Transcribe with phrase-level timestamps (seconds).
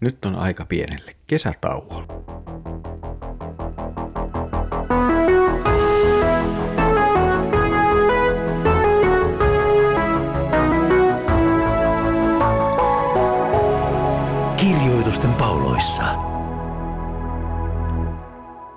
[0.00, 2.06] Nyt on aika pienelle kesätauolle.
[14.56, 16.04] Kirjoitusten pauloissa.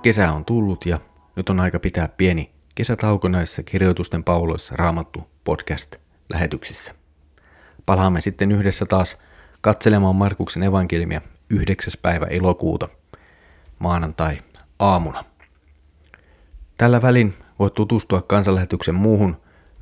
[0.02, 1.00] Kesä on tullut ja
[1.36, 6.96] nyt on aika pitää pieni kesätauko näissä Kirjoitusten pauloissa raamattu podcast-lähetyksissä.
[7.86, 9.18] Palaamme sitten yhdessä taas
[9.62, 11.94] katselemaan Markuksen evankeliumia 9.
[12.02, 12.90] päivä elokuuta
[13.80, 14.38] maanantai
[14.80, 15.26] aamuna.
[16.78, 19.38] Tällä välin voit tutustua kansanlähetyksen muuhun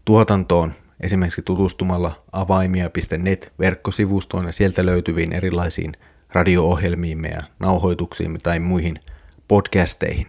[0.06, 5.92] tuotantoon esimerkiksi tutustumalla avaimia.net verkkosivustoon ja sieltä löytyviin erilaisiin
[6.34, 9.00] radio-ohjelmiimme ja nauhoituksiimme tai muihin
[9.48, 10.28] podcasteihin.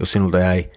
[0.00, 0.70] Jos sinulta jäi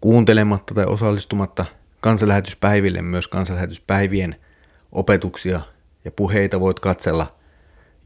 [0.00, 1.64] kuuntelematta tai osallistumatta
[2.00, 4.36] kansanlähetyspäiville myös kansanlähetyspäivien
[4.92, 5.60] opetuksia
[6.04, 7.36] ja puheita voit katsella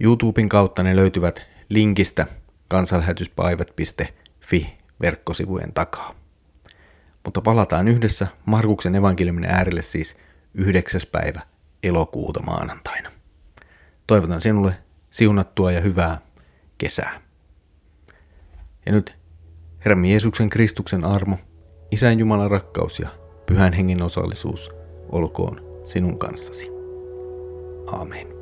[0.00, 0.82] YouTuben kautta.
[0.82, 2.26] Ne löytyvät linkistä
[2.68, 6.14] kansanlähetyspäivät.fi verkkosivujen takaa.
[7.24, 10.16] Mutta palataan yhdessä Markuksen evankeliumin äärelle siis
[10.54, 11.00] 9.
[11.12, 11.40] päivä
[11.82, 13.12] elokuuta maanantaina.
[14.06, 14.74] Toivotan sinulle
[15.10, 16.20] siunattua ja hyvää
[16.78, 17.20] kesää.
[18.86, 19.16] Ja nyt
[19.84, 21.38] Herramme Jeesuksen Kristuksen armo,
[21.90, 23.08] Isän Jumalan rakkaus ja
[23.46, 24.70] Pyhän Hengen osallisuus
[25.12, 26.75] olkoon sinun kanssasi.
[27.88, 28.35] Amen.